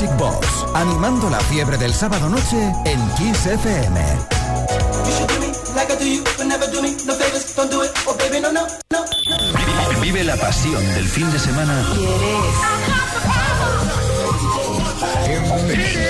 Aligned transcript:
Music 0.00 0.16
Box, 0.16 0.46
animando 0.72 1.28
la 1.28 1.38
fiebre 1.40 1.76
del 1.76 1.92
sábado 1.92 2.30
noche 2.30 2.72
en 2.86 3.10
Kiss 3.16 3.44
FM. 3.44 4.00
Vive 10.00 10.24
la 10.24 10.36
pasión 10.38 10.82
del 10.94 11.06
fin 11.06 11.30
de 11.30 11.38
semana. 11.38 11.84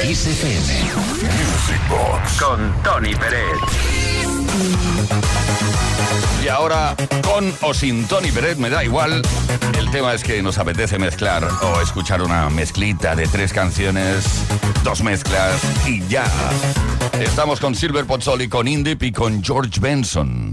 Kiss 0.03 0.27
FM. 0.29 0.85
Music 0.93 1.89
Box. 1.89 2.41
Con 2.41 2.73
Tony 2.85 3.17
Pérez. 3.17 4.20
Y 6.43 6.49
ahora, 6.49 6.97
con 7.23 7.53
o 7.63 7.75
sin 7.75 8.07
Tony 8.07 8.31
Pérez, 8.33 8.59
me 8.59 8.71
da 8.71 8.83
igual. 8.83 9.23
El 9.79 9.91
tema 9.91 10.15
es 10.15 10.23
que 10.23 10.43
nos 10.43 10.59
apetece 10.59 10.99
mezclar 10.99 11.47
o 11.63 11.81
escuchar 11.81 12.23
una 12.23 12.49
mezclita 12.51 13.15
de 13.15 13.27
tres 13.27 13.53
canciones, 13.53 14.25
dos 14.83 15.03
mezclas 15.03 15.61
y 15.87 16.07
ya. 16.09 16.25
Estamos 17.21 17.61
con 17.61 17.75
Silver 17.75 18.07
Pozzoli, 18.07 18.49
con 18.49 18.67
Indip 18.67 19.03
y 19.03 19.13
con 19.13 19.43
George 19.43 19.79
Benson. 19.81 20.53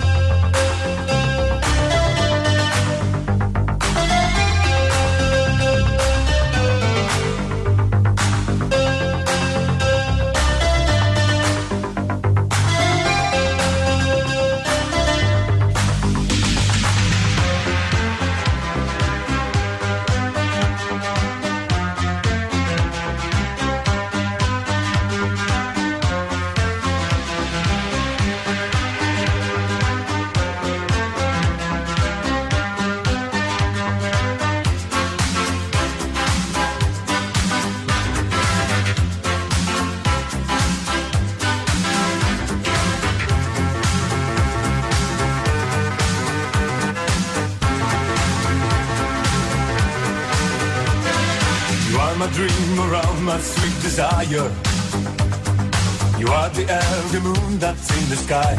Sky. 58.27 58.55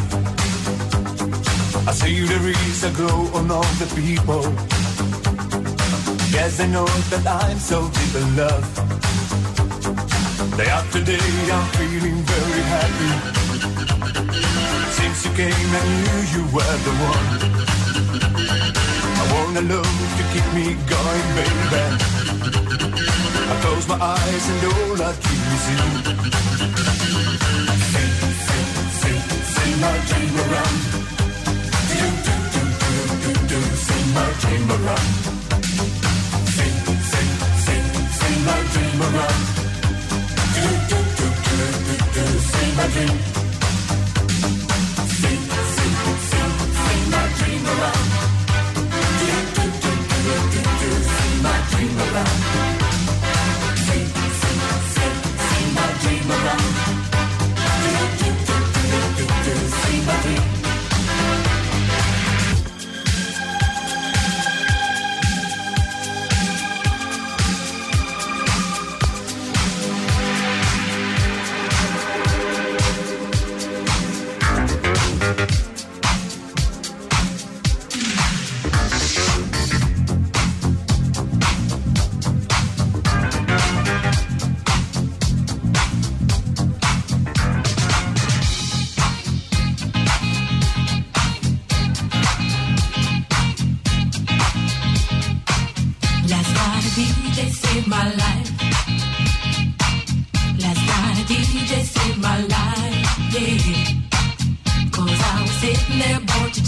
I 1.89 1.93
see 1.93 2.17
is 2.17 2.85
a 2.85 2.91
glow 2.99 3.21
on 3.39 3.51
all 3.51 3.71
the 3.83 3.89
people. 4.01 4.45
Yes, 6.37 6.61
I 6.61 6.67
know 6.75 6.89
that 7.13 7.25
I'm 7.41 7.59
so 7.59 7.79
deep 7.97 8.15
in 8.23 8.29
love. 8.41 8.67
Day 10.57 10.69
after 10.79 11.01
day, 11.13 11.29
I'm 11.57 11.67
feeling 11.79 12.19
very 12.33 12.63
happy. 12.75 13.13
Since 14.99 15.19
you 15.25 15.33
came, 15.41 15.71
I 15.81 15.85
knew 16.01 16.19
you 16.35 16.43
were 16.55 16.77
the 16.87 16.95
one. 17.13 17.29
I 19.21 19.25
want 19.33 19.53
a 19.63 19.65
love 19.75 19.99
to 20.19 20.25
keep 20.33 20.47
me 20.59 20.67
going, 20.95 21.29
baby. 21.39 21.85
I 23.53 23.55
close 23.63 23.87
my 23.93 23.99
eyes 24.17 24.45
and 24.53 24.61
all 24.73 24.99
I 25.09 25.13
keep 25.25 25.43
is 25.57 25.65
you. 25.73 26.09
My 29.81 29.99
around. 30.43 30.77
Do, 31.89 32.07
do, 32.25 32.35
do, 32.53 32.63
do, 32.81 32.93
do, 33.23 33.33
do, 33.49 33.59
sing 33.87 34.07
my. 34.15 34.97
Sing, 36.57 36.75
sing, 37.11 37.31
sing, 37.65 37.85
sing 38.19 38.39
my. 38.45 39.29
Do, 40.55 40.67
do, 40.91 40.99
do, 41.19 41.27
do, 41.47 41.67
do, 41.87 41.95
do, 42.15 42.25
sing 42.41 42.77
my 42.77 42.87
dream. 42.89 43.38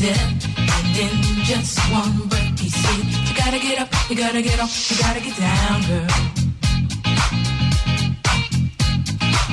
dead. 0.00 0.44
And 0.56 0.97
in 0.97 1.44
just 1.44 1.78
one 1.93 2.27
breath, 2.28 2.59
he 2.59 2.71
said, 2.71 3.05
You 3.28 3.34
gotta 3.37 3.59
get 3.59 3.78
up, 3.83 3.88
you 4.09 4.16
gotta 4.16 4.41
get 4.41 4.59
off, 4.59 4.91
you 4.91 4.97
gotta 4.99 5.21
get 5.21 5.37
down, 5.37 5.83
girl. 5.88 6.09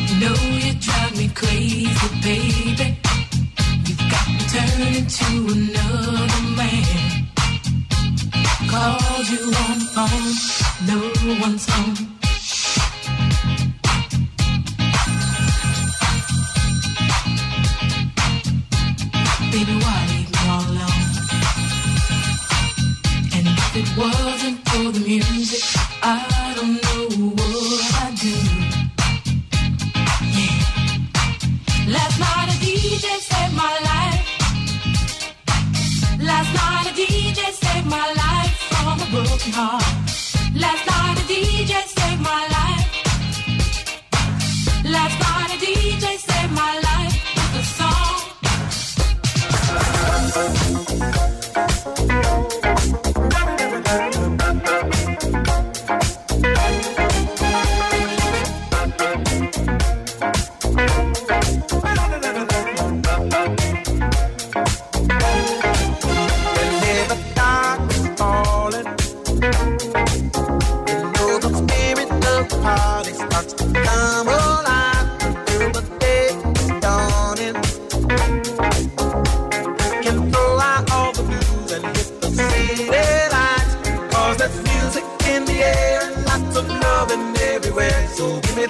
You 0.08 0.16
know 0.22 0.36
you 0.64 0.74
drive 0.80 1.18
me 1.18 1.28
crazy, 1.36 2.08
baby. 2.24 2.98
You've 3.88 4.06
got 4.14 4.28
to 4.38 4.44
turn 4.54 5.06
to 5.20 5.28
another 5.58 6.44
man. 6.56 7.28
Called 8.72 9.28
you 9.34 9.42
on 9.66 9.76
the 9.84 9.88
phone, 9.96 10.34
no 10.88 10.98
one's 11.42 11.66
home. 11.70 12.18
baby, 19.52 19.74
why? 19.84 20.07
wasn't 23.98 24.60
for 24.70 24.92
the 24.92 25.00
music, 25.00 25.64
I 26.04 26.54
don't 26.56 26.78
know 26.86 27.08
what 27.34 27.82
I'd 28.04 28.14
do. 28.22 28.36
Yeah. 30.38 30.58
Last 31.96 32.20
night 32.20 32.50
a 32.54 32.58
DJ 32.64 33.06
saved 33.30 33.56
my 33.56 33.76
life. 33.90 34.22
Last 36.22 36.52
night 36.60 36.86
a 36.92 36.94
DJ 36.94 37.42
saved 37.64 37.88
my 37.88 38.08
life 38.24 38.54
from 38.70 38.96
a 39.02 39.08
broken 39.10 39.52
heart. 39.52 39.84
Last 40.54 40.84
night 40.92 41.18
a 41.18 41.24
DJ 41.32 41.74
saved 41.98 42.22
my 42.22 42.44
life. 42.58 42.86
Last 44.86 45.20
night. 45.20 45.37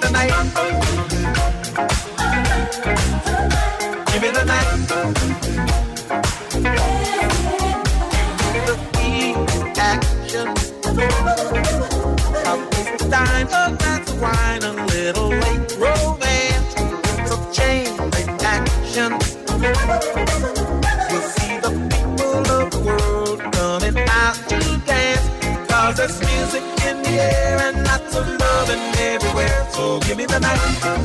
the 0.00 0.10
night. 0.10 1.17
give 30.08 30.16
me 30.16 30.24
the 30.24 30.40
night. 30.40 30.97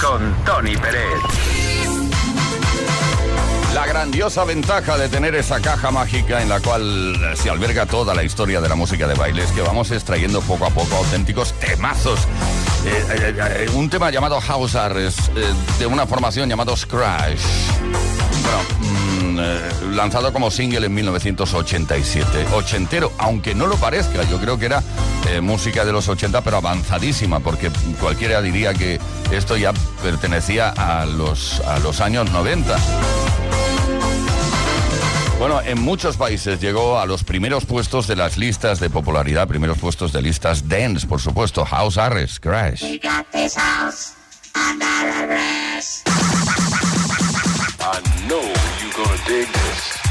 Con 0.00 0.34
Tony 0.44 0.76
Pérez. 0.76 1.20
La 3.74 3.86
grandiosa 3.86 4.44
ventaja 4.44 4.96
de 4.96 5.08
tener 5.08 5.34
esa 5.34 5.60
caja 5.60 5.90
mágica 5.90 6.42
en 6.42 6.48
la 6.48 6.60
cual 6.60 7.16
se 7.34 7.50
alberga 7.50 7.86
toda 7.86 8.14
la 8.14 8.22
historia 8.22 8.60
de 8.60 8.68
la 8.68 8.74
música 8.74 9.06
de 9.06 9.14
baile 9.14 9.44
es 9.44 9.52
que 9.52 9.62
vamos 9.62 9.90
extrayendo 9.90 10.40
poco 10.42 10.66
a 10.66 10.70
poco 10.70 10.96
auténticos 10.96 11.52
temazos. 11.54 12.20
Eh, 12.84 13.04
eh, 13.10 13.34
eh, 13.38 13.70
un 13.74 13.88
tema 13.88 14.10
llamado 14.10 14.40
House 14.40 14.74
Arrest 14.74 15.28
de 15.78 15.86
una 15.86 16.06
formación 16.06 16.48
llamado 16.48 16.76
Scratch. 16.76 17.40
Lanzado 19.94 20.32
como 20.32 20.50
single 20.50 20.86
en 20.86 20.94
1987. 20.94 22.46
Ochentero, 22.54 23.12
aunque 23.18 23.54
no 23.54 23.66
lo 23.66 23.76
parezca, 23.76 24.22
yo 24.24 24.38
creo 24.38 24.58
que 24.58 24.66
era 24.66 24.82
eh, 25.28 25.40
música 25.40 25.84
de 25.84 25.92
los 25.92 26.08
80, 26.08 26.42
pero 26.42 26.58
avanzadísima, 26.58 27.40
porque 27.40 27.70
cualquiera 28.00 28.40
diría 28.40 28.72
que 28.74 29.00
esto 29.32 29.56
ya 29.56 29.72
pertenecía 30.02 30.70
a 30.70 31.06
los, 31.06 31.60
a 31.60 31.78
los 31.80 32.00
años 32.00 32.30
90. 32.30 32.78
Bueno, 35.38 35.60
en 35.62 35.80
muchos 35.80 36.16
países 36.16 36.60
llegó 36.60 36.98
a 36.98 37.06
los 37.06 37.24
primeros 37.24 37.64
puestos 37.64 38.06
de 38.06 38.14
las 38.14 38.36
listas 38.36 38.78
de 38.78 38.90
popularidad, 38.90 39.48
primeros 39.48 39.78
puestos 39.78 40.12
de 40.12 40.22
listas 40.22 40.68
dance, 40.68 41.06
por 41.06 41.20
supuesto, 41.20 41.64
House 41.64 41.96
Arrest, 41.98 42.38
Crash. 42.38 42.84
I 47.82 48.00
know 48.28 48.79
you're 48.96 49.04
gonna 49.04 49.24
dig 49.24 49.46
this. 49.46 50.10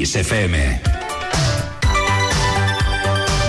Kiss 0.00 0.16
FM. 0.16 0.80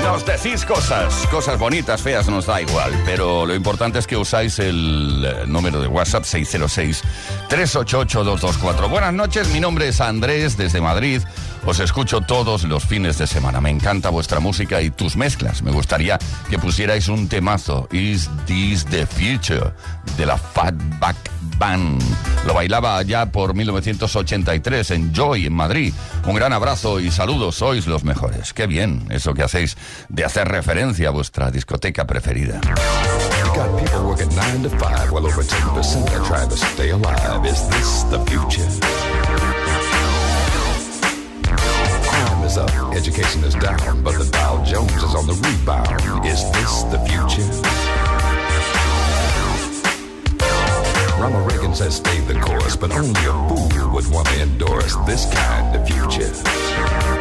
Nos 0.03 0.25
decís 0.25 0.65
cosas, 0.65 1.25
cosas 1.27 1.57
bonitas, 1.57 2.01
feas, 2.01 2.27
nos 2.27 2.45
da 2.45 2.61
igual, 2.61 2.91
pero 3.05 3.45
lo 3.45 3.55
importante 3.55 3.99
es 3.99 4.05
que 4.05 4.17
usáis 4.17 4.59
el 4.59 5.25
eh, 5.25 5.45
número 5.47 5.79
de 5.79 5.87
WhatsApp 5.87 6.25
606-388-224. 6.25 8.89
Buenas 8.89 9.13
noches, 9.13 9.47
mi 9.53 9.61
nombre 9.61 9.87
es 9.87 10.01
Andrés 10.01 10.57
desde 10.57 10.81
Madrid. 10.81 11.21
Os 11.65 11.79
escucho 11.79 12.19
todos 12.19 12.65
los 12.65 12.83
fines 12.83 13.17
de 13.17 13.27
semana. 13.27 13.61
Me 13.61 13.69
encanta 13.69 14.09
vuestra 14.09 14.41
música 14.41 14.81
y 14.81 14.89
tus 14.89 15.15
mezclas. 15.15 15.61
Me 15.61 15.71
gustaría 15.71 16.19
que 16.49 16.59
pusierais 16.59 17.07
un 17.07 17.29
temazo. 17.29 17.87
Is 17.93 18.29
This 18.45 18.85
the 18.87 19.05
Future? 19.05 19.71
De 20.17 20.25
la 20.25 20.37
Fatback 20.37 21.30
Band. 21.57 22.01
Lo 22.45 22.53
bailaba 22.53 22.97
allá 22.97 23.31
por 23.31 23.53
1983 23.53 24.91
en 24.91 25.13
Joy, 25.13 25.45
en 25.45 25.53
Madrid. 25.53 25.93
Un 26.25 26.35
gran 26.35 26.53
abrazo 26.53 26.99
y 26.99 27.11
saludos. 27.11 27.55
Sois 27.55 27.87
los 27.87 28.03
mejores. 28.03 28.53
Qué 28.53 28.67
bien 28.67 29.05
eso 29.09 29.33
que 29.33 29.43
hacéis 29.43 29.77
de 30.09 30.25
hacer 30.25 30.47
referencia 30.47 31.09
a 31.09 31.11
vuestra 31.11 31.51
discoteca 31.51 32.05
preferida. 32.05 32.61
Got 33.53 33.77
people 33.79 34.07
working 34.07 34.29
nine 34.35 34.63
to 34.63 34.69
five, 34.69 35.11
while 35.11 35.25
over 35.25 35.43
10% 35.43 36.09
are 36.11 36.25
trying 36.25 36.49
to 36.49 36.55
stay 36.55 36.91
alive. 36.91 37.45
Is 37.45 37.67
this 37.67 38.03
the 38.03 38.19
future? 38.25 38.65
Crime 42.03 42.43
is 42.45 42.57
up, 42.57 42.71
education 42.95 43.43
is 43.43 43.55
down, 43.55 44.01
but 44.03 44.17
the 44.17 44.29
Dow 44.31 44.63
Jones 44.63 45.03
is 45.03 45.15
on 45.15 45.27
the 45.27 45.33
rebound. 45.33 46.25
Is 46.25 46.49
this 46.51 46.83
the 46.83 46.99
future? 46.99 47.90
Ronald 51.21 51.51
Reagan 51.51 51.75
says 51.75 51.97
stay 51.97 52.19
the 52.21 52.33
course, 52.39 52.75
but 52.75 52.91
only 52.91 53.21
a 53.21 53.33
fool 53.47 53.93
would 53.93 54.07
want 54.07 54.27
to 54.29 54.41
endorse 54.41 54.95
this 55.05 55.31
kind 55.31 55.75
of 55.75 55.87
future. 55.87 57.20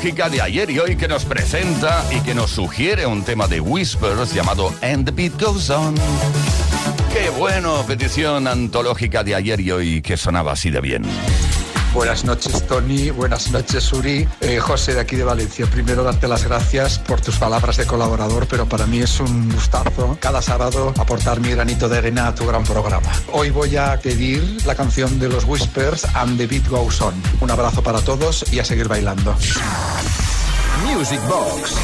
De 0.00 0.40
ayer 0.40 0.70
y 0.70 0.78
hoy 0.78 0.96
que 0.96 1.06
nos 1.06 1.26
presenta 1.26 2.02
y 2.10 2.20
que 2.22 2.34
nos 2.34 2.52
sugiere 2.52 3.04
un 3.04 3.22
tema 3.22 3.46
de 3.46 3.60
Whispers 3.60 4.32
llamado 4.32 4.72
And 4.80 5.04
the 5.04 5.10
Beat 5.10 5.38
Goes 5.38 5.68
On. 5.68 5.94
Qué 7.12 7.28
bueno, 7.28 7.84
petición 7.86 8.48
antológica 8.48 9.22
de 9.22 9.34
ayer 9.34 9.60
y 9.60 9.70
hoy 9.70 10.00
que 10.00 10.16
sonaba 10.16 10.52
así 10.52 10.70
de 10.70 10.80
bien. 10.80 11.02
Buenas 11.92 12.24
noches, 12.24 12.66
Tony. 12.66 13.10
Buenas 13.10 13.50
noches, 13.50 13.92
Uri. 13.92 14.26
Eh, 14.40 14.60
José, 14.60 14.94
de 14.94 15.00
aquí 15.00 15.16
de 15.16 15.24
Valencia. 15.24 15.66
Primero, 15.66 16.04
darte 16.04 16.28
las 16.28 16.44
gracias 16.44 16.98
por 17.00 17.20
tus 17.20 17.36
palabras 17.36 17.76
de 17.76 17.86
colaborador, 17.86 18.46
pero 18.46 18.66
para 18.66 18.86
mí 18.86 19.00
es 19.00 19.18
un 19.18 19.50
gustazo 19.52 20.16
cada 20.20 20.40
sábado 20.40 20.94
aportar 20.98 21.40
mi 21.40 21.50
granito 21.50 21.88
de 21.88 21.98
arena 21.98 22.28
a 22.28 22.34
tu 22.34 22.46
gran 22.46 22.62
programa. 22.62 23.10
Hoy 23.32 23.50
voy 23.50 23.76
a 23.76 23.98
pedir 24.00 24.64
la 24.66 24.74
canción 24.74 25.18
de 25.18 25.28
los 25.28 25.44
Whispers 25.44 26.04
and 26.14 26.38
the 26.38 26.46
Beat 26.46 26.68
Goes 26.68 27.00
On. 27.00 27.14
Un 27.40 27.50
abrazo 27.50 27.82
para 27.82 28.00
todos 28.00 28.44
y 28.52 28.60
a 28.60 28.64
seguir 28.64 28.86
bailando. 28.86 29.34
Music 30.84 31.20
Box 31.26 31.74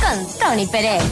con 0.00 0.38
Tony 0.38 0.66
Pérez. 0.66 1.02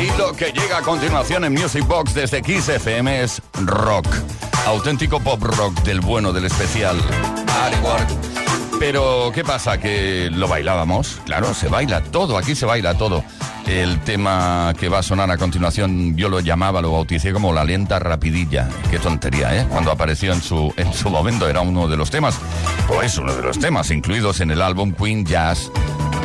Y 0.00 0.18
lo 0.18 0.32
que 0.32 0.52
llega 0.52 0.78
a 0.78 0.82
continuación 0.82 1.44
en 1.44 1.52
Music 1.52 1.86
Box 1.86 2.14
desde 2.14 2.40
Kiss 2.40 2.68
FM 2.68 3.22
es 3.22 3.42
rock. 3.64 4.06
Auténtico 4.66 5.20
pop 5.20 5.42
rock 5.42 5.74
del 5.82 6.00
bueno, 6.00 6.32
del 6.32 6.46
especial. 6.46 6.96
Pero, 8.78 9.30
¿qué 9.34 9.44
pasa? 9.44 9.78
Que 9.78 10.30
lo 10.32 10.48
bailábamos. 10.48 11.18
Claro, 11.26 11.52
se 11.52 11.68
baila 11.68 12.02
todo, 12.02 12.38
aquí 12.38 12.54
se 12.54 12.64
baila 12.64 12.94
todo. 12.94 13.22
El 13.66 14.00
tema 14.00 14.74
que 14.78 14.88
va 14.88 14.98
a 14.98 15.02
sonar 15.02 15.30
a 15.30 15.38
continuación, 15.38 16.16
yo 16.16 16.28
lo 16.28 16.40
llamaba, 16.40 16.82
lo 16.82 16.92
bauticé 16.92 17.32
como 17.32 17.52
la 17.52 17.64
lenta 17.64 17.98
rapidilla. 17.98 18.68
Qué 18.90 18.98
tontería, 18.98 19.56
¿eh? 19.56 19.66
Cuando 19.68 19.90
apareció 19.90 20.32
en 20.32 20.42
su, 20.42 20.72
en 20.76 20.92
su 20.92 21.10
momento 21.10 21.48
era 21.48 21.60
uno 21.60 21.88
de 21.88 21.96
los 21.96 22.10
temas, 22.10 22.38
o 22.88 23.02
es 23.02 23.16
uno 23.18 23.34
de 23.34 23.42
los 23.42 23.58
temas 23.58 23.90
incluidos 23.90 24.40
en 24.40 24.50
el 24.50 24.62
álbum 24.62 24.92
Queen 24.92 25.24
Jazz 25.24 25.70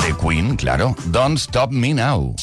de 0.05 0.15
Queen, 0.17 0.55
claro. 0.55 0.95
Don't 1.05 1.37
Stop 1.37 1.71
Me 1.71 1.93
Now. 1.93 2.35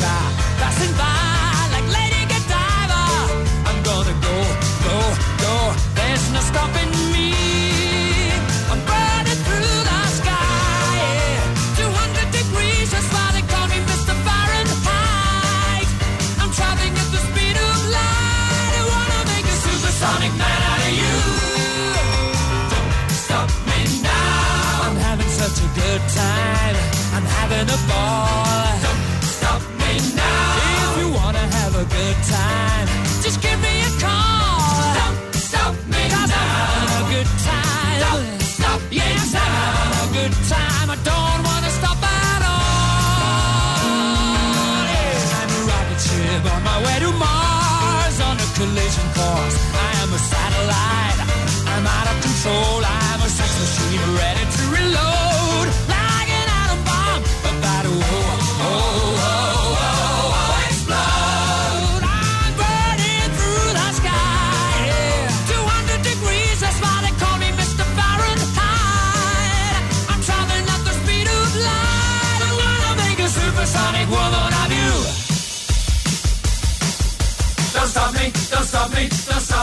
passing 0.00 0.92
by 0.94 1.66
like 1.74 1.88
Lady 1.90 2.22
Godiva. 2.30 3.02
I'm 3.66 3.82
gonna 3.82 4.14
go, 4.22 4.36
go, 4.86 4.98
go. 5.42 5.54
There's 5.94 6.30
no 6.30 6.40
stopping 6.40 6.90
me. 7.14 7.34
I'm 8.70 8.80
burning 8.86 9.40
through 9.46 9.80
the 9.90 10.00
sky. 10.18 10.94
Yeah. 10.94 11.82
200 11.82 12.30
degrees, 12.30 12.90
that's 12.92 13.10
why 13.12 13.26
they 13.34 13.42
call 13.42 13.66
me 13.66 13.78
Mr. 13.90 14.14
Fahrenheit. 14.26 15.88
I'm 16.40 16.52
traveling 16.52 16.94
at 16.94 17.08
the 17.10 17.20
speed 17.28 17.56
of 17.58 17.78
light. 17.90 18.82
Wanna 18.92 19.20
make 19.34 19.46
a 19.46 19.56
supersonic 19.66 20.32
man 20.38 20.60
out 20.70 20.80
of 20.88 20.94
you. 21.02 21.16
Don't 22.70 23.10
stop 23.24 23.48
me 23.66 23.80
now. 24.02 24.86
I'm 24.86 24.96
having 24.96 25.30
such 25.42 25.58
a 25.58 25.68
good 25.74 26.02
time. 26.14 26.76
I'm 27.14 27.26
having 27.38 27.66
a 27.66 27.80
ball. 27.90 28.37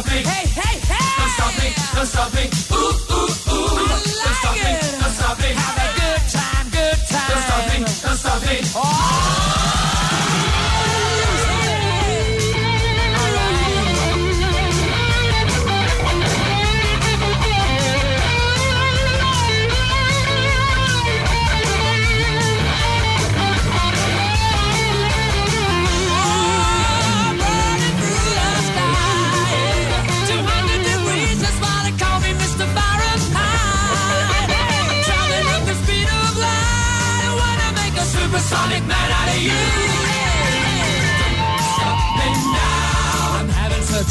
Stop 0.02 0.14
me. 0.14 0.24
Hey, 0.24 0.48
hey, 0.48 0.80
hey! 0.80 1.16
Don't 1.18 1.30
stop 1.30 1.64
me, 1.64 1.74
don't 1.96 2.06
stop 2.06 2.34
me. 2.34 2.76
Ooh. 2.76 3.05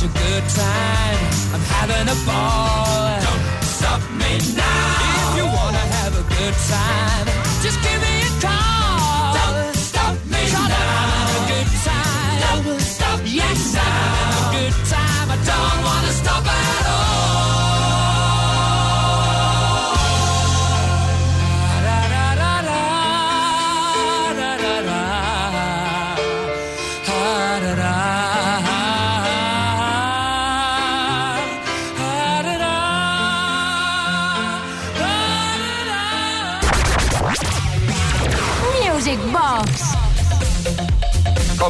A 0.05 0.09
good 0.09 0.45
time. 0.51 1.19
I'm 1.55 1.65
having 1.77 2.09
a 2.09 2.19
ball. 2.29 3.21
Don't 3.25 3.65
stop 3.65 4.03
me 4.21 4.33
now. 4.53 5.31
If 5.31 5.37
you 5.39 5.47
wanna 5.47 5.85
have 5.97 6.13
a 6.23 6.25
good 6.37 6.57
time, 6.69 7.27
just 7.65 7.79
give 7.87 8.01
me 8.07 8.15
a 8.29 8.33
call. 8.45 9.33
Don't 9.41 9.75
stop 9.75 10.17
me 10.33 10.43
now. 10.53 10.61
I'm 10.61 11.09
having 11.09 11.41
a 11.41 11.47
good 11.53 11.71
time. 11.89 12.65
Don't 12.65 12.81
stop 12.81 13.21
yes, 13.25 13.77
I'm 13.77 13.93
having 14.05 14.37
a 14.41 14.47
good 14.59 14.77
time. 14.93 15.27
I 15.37 15.39
don't 15.51 15.79
wanna 15.89 16.13
stop 16.21 16.45
at 16.47 16.87
all. 16.87 17.14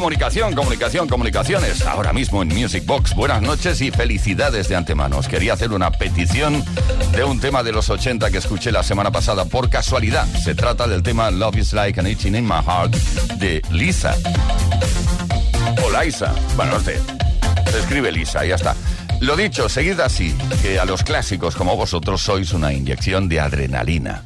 Comunicación, 0.05 0.53
comunicación, 0.53 1.07
comunicaciones. 1.07 1.81
Ahora 1.87 2.13
mismo 2.13 2.43
en 2.43 2.49
Music 2.49 2.85
Box. 2.85 3.15
Buenas 3.15 3.41
noches 3.41 3.81
y 3.81 3.89
felicidades 3.89 4.67
de 4.67 4.75
antemano. 4.75 5.17
Os 5.17 5.27
quería 5.27 5.53
hacer 5.53 5.71
una 5.71 5.89
petición 5.89 6.63
de 7.13 7.23
un 7.23 7.39
tema 7.39 7.63
de 7.63 7.71
los 7.71 7.89
80 7.89 8.29
que 8.29 8.37
escuché 8.37 8.71
la 8.71 8.83
semana 8.83 9.09
pasada 9.09 9.45
por 9.45 9.67
casualidad. 9.67 10.27
Se 10.27 10.53
trata 10.53 10.87
del 10.87 11.01
tema 11.01 11.31
Love 11.31 11.57
is 11.57 11.73
Like 11.73 11.99
an 11.99 12.05
Itching 12.05 12.35
in 12.35 12.43
My 12.43 12.61
Heart 12.63 12.93
de 13.39 13.63
Lisa. 13.71 14.15
O 15.83 16.03
Liza. 16.03 16.35
Bueno, 16.55 16.79
se, 16.79 16.99
se 17.71 17.79
escribe 17.79 18.11
Lisa, 18.11 18.45
ya 18.45 18.53
está. 18.53 18.75
Lo 19.21 19.35
dicho, 19.35 19.67
seguid 19.69 19.99
así, 20.01 20.37
que 20.61 20.79
a 20.79 20.85
los 20.85 21.01
clásicos 21.01 21.55
como 21.55 21.75
vosotros 21.75 22.21
sois 22.21 22.53
una 22.53 22.71
inyección 22.71 23.27
de 23.27 23.39
adrenalina. 23.39 24.21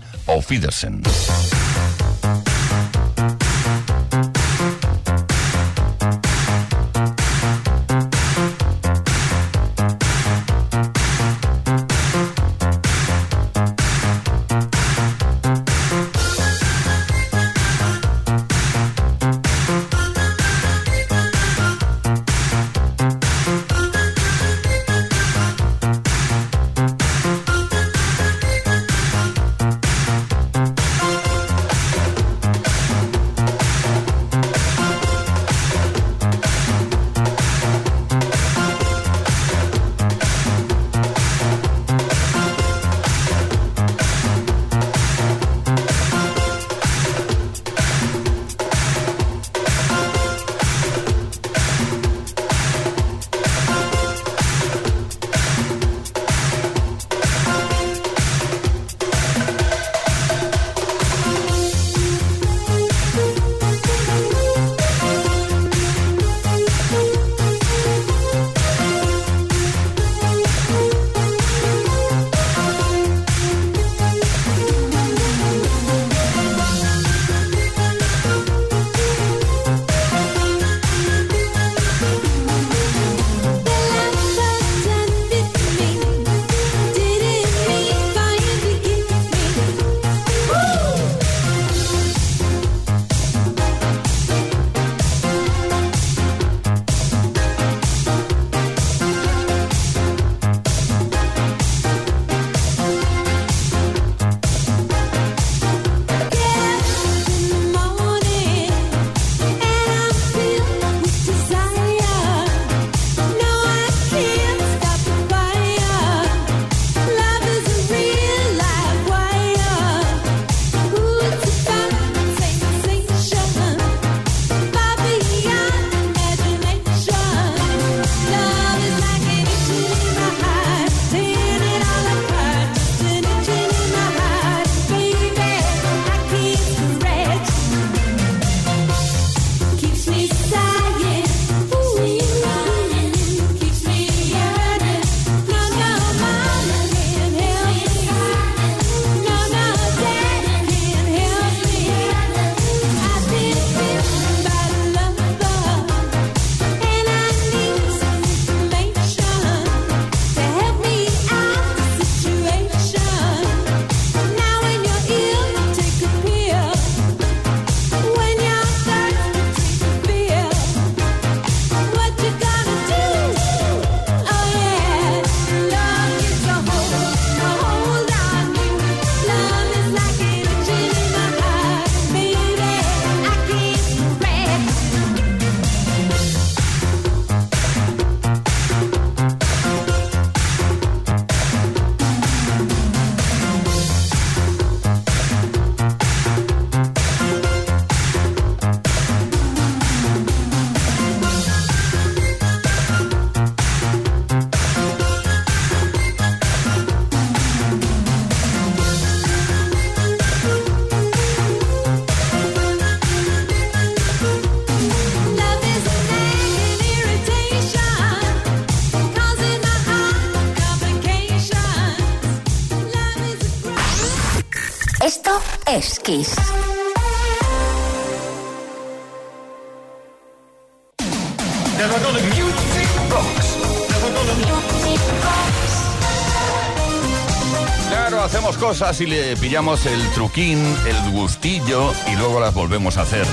Claro, 237.90 238.22
hacemos 238.22 238.58
cosas 238.58 239.02
y 239.02 239.08
le 239.08 239.36
pillamos 239.38 239.86
el 239.86 240.00
truquín, 240.12 240.64
el 240.88 241.12
gustillo 241.12 241.92
y 242.12 242.16
luego 242.18 242.40
las 242.40 242.54
volvemos 242.54 242.98
a 242.98 243.02
hacer. 243.02 243.26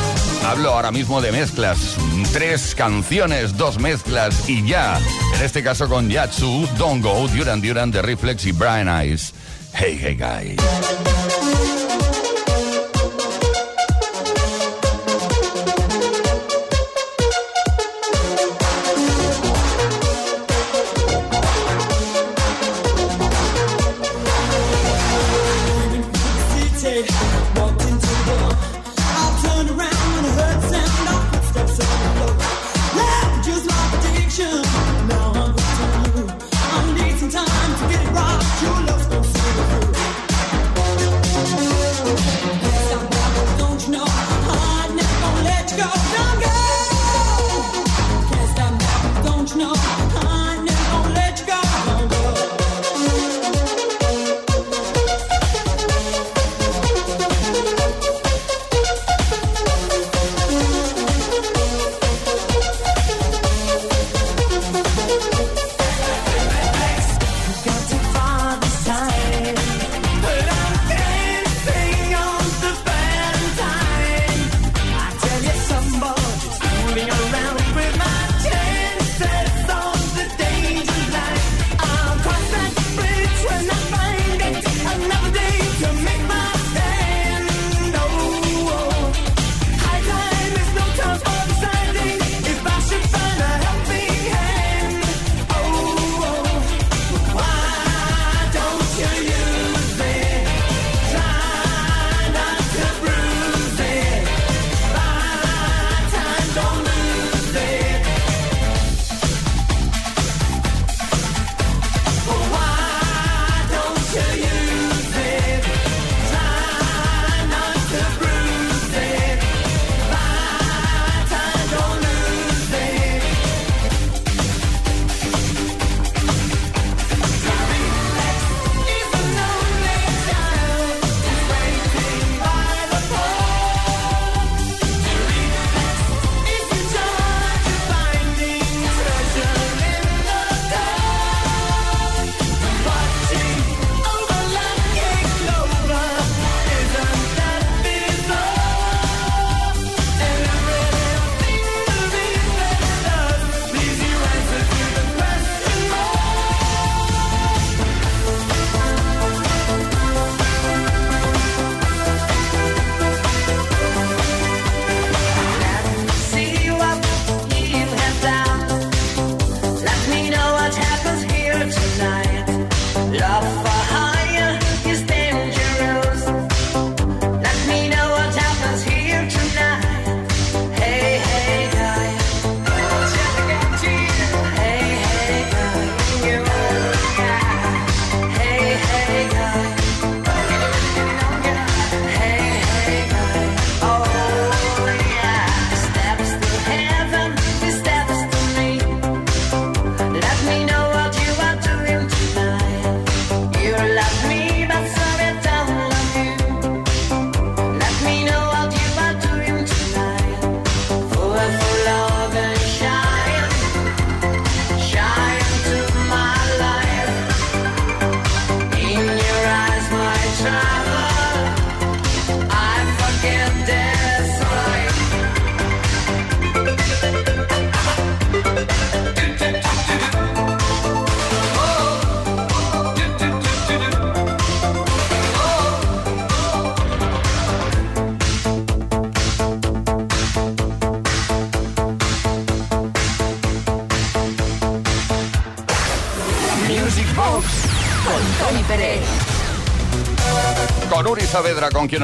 Hablo 0.46 0.70
ahora 0.70 0.90
mismo 0.90 1.20
de 1.20 1.32
mezclas. 1.32 1.96
Tres 2.32 2.74
canciones, 2.74 3.56
dos 3.56 3.78
mezclas 3.78 4.48
y 4.48 4.66
ya. 4.66 4.98
En 5.36 5.44
este 5.44 5.62
caso 5.62 5.88
con 5.88 6.08
Yatsu, 6.08 6.66
Don't 6.78 7.02
Go, 7.02 7.28
Duran 7.28 7.60
Duran, 7.60 7.92
The 7.92 8.00
Reflex 8.02 8.46
y 8.46 8.52
Brian 8.52 8.88
Eyes. 8.88 9.34
Hey, 9.74 9.98
hey, 10.00 10.14
guys. 10.14 11.15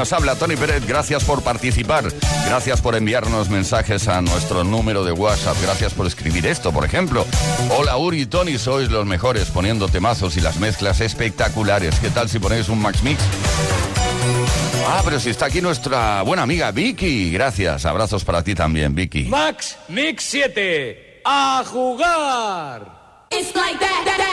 nos 0.03 0.13
habla 0.13 0.35
Tony 0.35 0.57
Pérez. 0.57 0.85
Gracias 0.85 1.23
por 1.23 1.45
participar. 1.45 2.03
Gracias 2.47 2.81
por 2.81 2.97
enviarnos 2.97 3.49
mensajes 3.49 4.09
a 4.09 4.21
nuestro 4.21 4.65
número 4.65 5.05
de 5.05 5.13
WhatsApp. 5.13 5.57
Gracias 5.63 5.95
por 5.95 6.09
escribir 6.09 6.45
esto, 6.45 6.73
por 6.73 6.85
ejemplo. 6.85 7.25
Hola 7.71 7.97
Uri 7.97 8.23
y 8.23 8.27
Tony, 8.27 8.59
sois 8.59 8.91
los 8.91 9.07
mejores 9.07 9.51
poniendo 9.51 9.87
temazos 9.87 10.37
y 10.37 10.41
las 10.41 10.57
mezclas 10.57 11.01
espectaculares. 11.01 12.01
¿Qué 12.01 12.11
tal 12.11 12.29
si 12.29 12.41
ponéis 12.41 12.69
un 12.69 12.83
Max 12.83 13.01
Mix? 13.05 13.23
Ah, 14.89 15.03
pero 15.05 15.21
si 15.21 15.31
está 15.31 15.47
aquí 15.47 15.61
nuestra 15.61 16.23
buena 16.23 16.43
amiga 16.43 16.73
Vicky. 16.73 17.31
Gracias. 17.31 17.87
Abrazos 17.87 18.25
para 18.25 18.43
ti 18.43 18.57
también, 18.57 18.97
Vicky. 18.97 19.27
Max 19.27 19.77
Mix 19.87 20.25
7. 20.25 21.23
A 21.25 21.63
jugar. 21.65 23.29
It's 23.31 23.55
like 23.55 23.79
that, 23.79 24.03
that. 24.05 24.32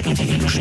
conseguir 0.00 0.42
los 0.42 0.54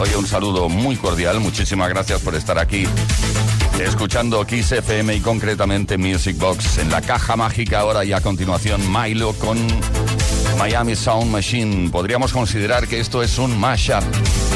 O 0.00 0.04
Fidersen. 0.04 0.26
saludo 0.26 0.68
muy 0.68 0.96
cordial. 0.96 1.40
Muchísimas 1.40 1.88
gracias 1.88 2.20
por 2.20 2.34
estar 2.34 2.58
aquí 2.58 2.86
escuchando 3.78 4.44
Kiss 4.46 4.72
FM 4.72 5.14
y 5.14 5.20
concretamente 5.20 5.96
Music 5.96 6.36
Box 6.38 6.78
en 6.78 6.90
la 6.90 7.00
caja 7.00 7.36
mágica 7.36 7.80
ahora 7.80 8.04
y 8.04 8.12
a 8.12 8.20
continuación 8.20 8.80
Milo 8.92 9.32
con 9.34 9.58
Miami 10.58 10.94
Sound 10.94 11.30
Machine. 11.30 11.90
Podríamos 11.90 12.32
considerar 12.32 12.86
que 12.86 13.00
esto 13.00 13.22
es 13.22 13.38
un 13.38 13.58
mashup 13.58 14.04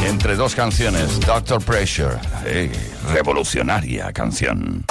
entre 0.07 0.37
dos 0.37 0.55
canciones, 0.55 1.19
Doctor 1.21 1.63
Pressure, 1.65 2.17
eh, 2.45 2.71
revolucionaria 3.13 4.13
canción. 4.13 4.85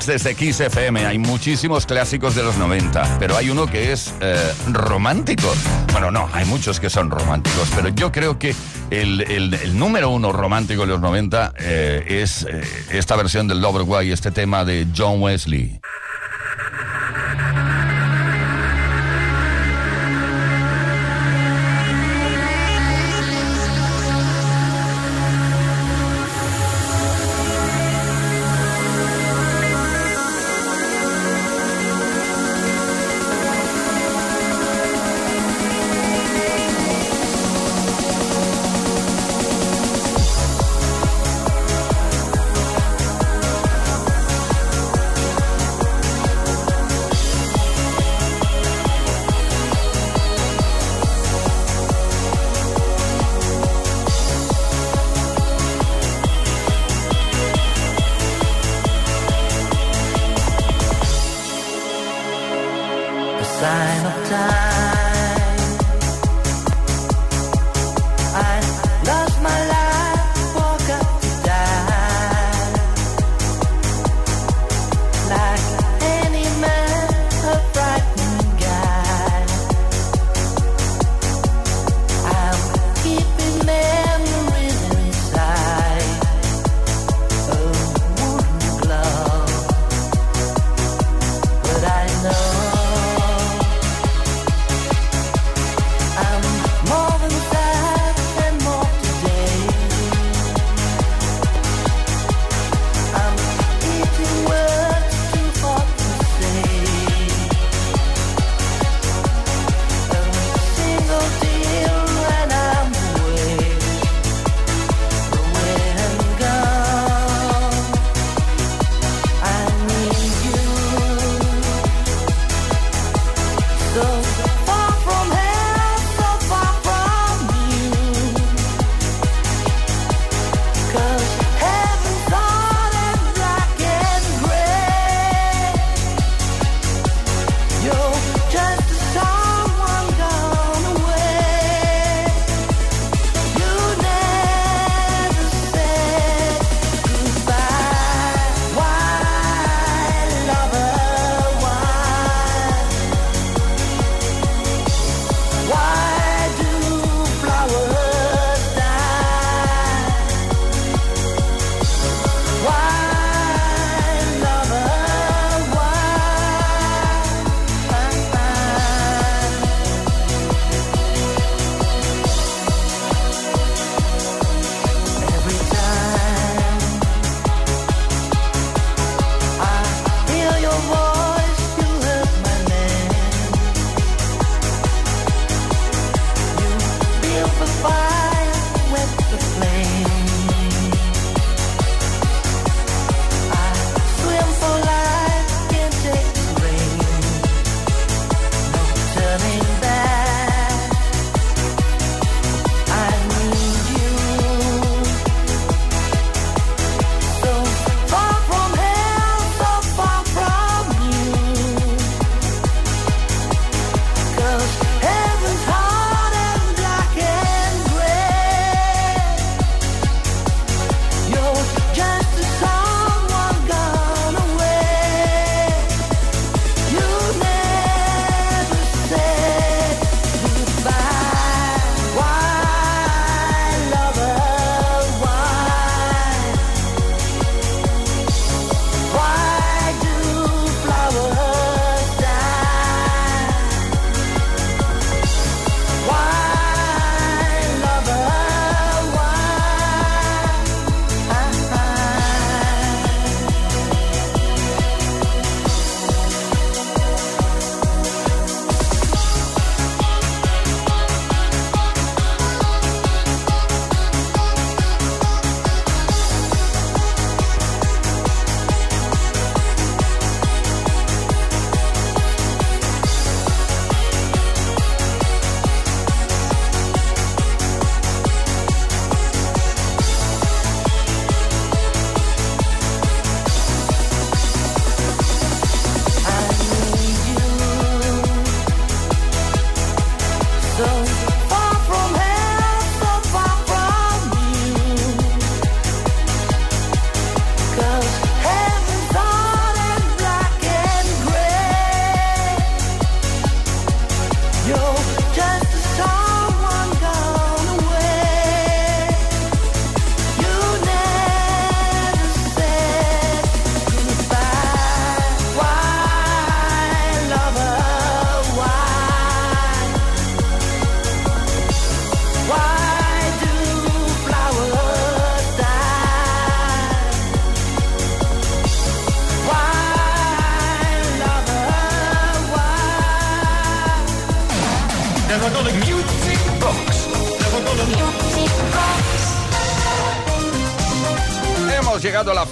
Box, 0.00 0.06
desde 0.06 0.34
Kiss 0.34 0.60
FM, 0.60 1.04
hay 1.04 1.18
muchísimos 1.18 1.84
clásicos 1.84 2.34
de 2.34 2.42
los 2.42 2.56
90, 2.56 3.18
pero 3.18 3.36
hay 3.36 3.50
uno 3.50 3.66
que 3.66 3.92
es 3.92 4.14
eh, 4.22 4.50
romántico. 4.72 5.52
Bueno, 5.92 6.10
no, 6.10 6.26
hay 6.32 6.46
muchos 6.46 6.80
que 6.80 6.88
son 6.88 7.10
románticos, 7.10 7.68
pero 7.76 7.88
yo 7.90 8.10
creo 8.10 8.38
que 8.38 8.54
el, 8.90 9.20
el- 9.22 9.78
número 9.78 10.08
uno 10.08 10.32
romántico 10.32 10.82
de 10.82 10.86
los 10.88 11.00
90 11.02 11.52
eh, 11.58 12.04
es 12.22 12.46
eh, 12.48 12.62
esta 12.92 13.14
versión 13.16 13.46
del 13.46 13.60
Loverway, 13.60 14.10
este 14.10 14.30
tema 14.30 14.64
de 14.64 14.86
John 14.96 15.20
Wesley. 15.20 15.80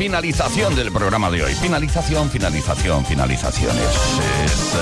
Finalización 0.08 0.74
del 0.74 0.90
programa 0.90 1.30
de 1.30 1.42
hoy. 1.42 1.54
Finalización, 1.54 2.30
finalización, 2.30 3.04
finalizaciones. 3.04 3.84
Es, 4.42 4.52
eh, 4.52 4.76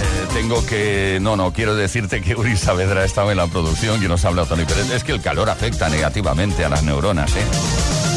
eh, 0.00 0.26
tengo 0.32 0.64
que... 0.64 1.18
No, 1.20 1.36
no, 1.36 1.52
quiero 1.52 1.76
decirte 1.76 2.22
que 2.22 2.34
Uri 2.34 2.56
Saavedra 2.56 3.02
ha 3.02 3.04
estado 3.04 3.30
en 3.30 3.36
la 3.36 3.48
producción 3.48 4.02
y 4.02 4.08
nos 4.08 4.24
habla 4.24 4.46
Tony 4.46 4.64
Pérez. 4.64 4.90
Es 4.92 5.04
que 5.04 5.12
el 5.12 5.20
calor 5.20 5.50
afecta 5.50 5.90
negativamente 5.90 6.64
a 6.64 6.70
las 6.70 6.82
neuronas, 6.84 7.36
¿eh? 7.36 7.44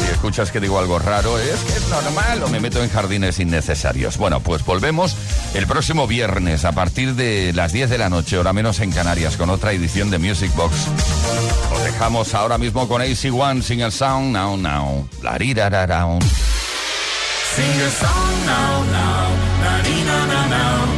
Si 0.02 0.10
escuchas 0.10 0.50
que 0.50 0.60
digo 0.60 0.78
algo 0.78 0.98
raro, 0.98 1.38
es 1.38 1.60
que 1.60 1.72
es 1.74 1.86
normal 1.90 2.42
o 2.42 2.48
me 2.48 2.58
meto 2.58 2.82
en 2.82 2.88
jardines 2.88 3.38
innecesarios. 3.38 4.16
Bueno, 4.16 4.40
pues 4.40 4.64
volvemos 4.64 5.14
el 5.54 5.66
próximo 5.66 6.06
viernes 6.06 6.64
a 6.64 6.72
partir 6.72 7.14
de 7.14 7.52
las 7.52 7.72
10 7.72 7.90
de 7.90 7.98
la 7.98 8.08
noche, 8.08 8.38
hora 8.38 8.52
menos 8.52 8.80
en 8.80 8.90
Canarias, 8.92 9.36
con 9.36 9.50
otra 9.50 9.72
edición 9.72 10.10
de 10.10 10.18
Music 10.18 10.54
Box. 10.54 10.88
Os 11.72 11.84
dejamos 11.84 12.34
ahora 12.34 12.58
mismo 12.58 12.88
con 12.88 13.02
AC1, 13.02 13.62
Sing 13.62 13.82
a 13.82 13.90
Sound, 13.90 14.32
Now 14.32 14.56
Now. 14.56 15.08
La 15.22 15.36
rirararaun. 15.38 16.20
Sing 17.54 17.64
a 17.64 17.90
song 17.90 18.46
now, 18.46 18.82
now, 18.86 19.28
now. 20.48 20.91